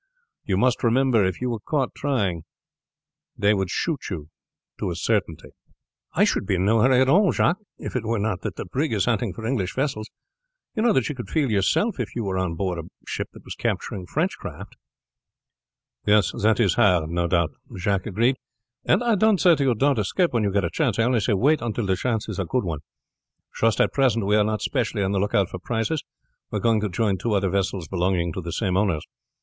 You 0.43 0.57
must 0.57 0.83
remember 0.83 1.23
if 1.23 1.41
you 1.41 1.51
were 1.51 1.59
caught 1.59 1.93
trying 1.93 2.39
it 2.39 2.43
they 3.37 3.53
would 3.53 3.69
shoot 3.69 3.99
you 4.09 4.29
to 4.79 4.89
a 4.89 4.95
certainty." 4.95 5.49
"I 6.15 6.23
should 6.23 6.47
be 6.47 6.55
in 6.55 6.65
no 6.65 6.81
hurry 6.81 6.99
at 7.01 7.07
all, 7.07 7.31
Jacques, 7.31 7.59
if 7.77 7.95
it 7.95 8.03
were 8.03 8.17
not 8.17 8.41
that 8.41 8.55
the 8.55 8.65
brig 8.65 8.93
is 8.93 9.05
hunting 9.05 9.31
for 9.31 9.45
English 9.45 9.75
vessels. 9.75 10.09
You 10.73 10.81
know 10.81 10.91
what 10.93 11.07
you 11.07 11.13
would 11.15 11.29
feel 11.29 11.51
yourself 11.51 11.99
if 11.99 12.15
you 12.15 12.23
were 12.23 12.39
on 12.39 12.55
board 12.55 12.79
a 12.79 12.89
ship 13.07 13.27
that 13.33 13.43
was 13.45 13.53
capturing 13.53 14.07
French 14.07 14.37
craft." 14.37 14.75
"Yes, 16.07 16.31
that 16.31 16.59
is 16.59 16.73
hard, 16.73 17.11
no 17.11 17.27
doubt," 17.27 17.51
Jacques 17.77 18.07
agreed; 18.07 18.37
"and 18.83 19.03
I 19.03 19.13
don't 19.13 19.39
say 19.39 19.55
to 19.55 19.63
you 19.63 19.75
don't 19.75 19.99
escape 19.99 20.33
when 20.33 20.41
you 20.41 20.51
get 20.51 20.65
a 20.65 20.71
chance, 20.71 20.97
I 20.97 21.03
only 21.03 21.19
say 21.19 21.33
wait 21.35 21.61
until 21.61 21.85
the 21.85 21.95
chance 21.95 22.27
is 22.27 22.39
a 22.39 22.45
good 22.45 22.63
one. 22.63 22.79
Just 23.55 23.79
at 23.79 23.93
present 23.93 24.25
we 24.25 24.35
are 24.35 24.43
not 24.43 24.63
specially 24.63 25.03
on 25.03 25.11
the 25.11 25.19
lookout 25.19 25.49
for 25.49 25.59
prizes. 25.59 26.01
We 26.49 26.57
are 26.57 26.59
going 26.59 26.81
to 26.81 26.89
join 26.89 27.19
two 27.19 27.33
other 27.33 27.51
vessels 27.51 27.87
belonging 27.87 28.33
to 28.33 28.41
the 28.41 28.51
same 28.51 28.75
owners. 28.75 29.05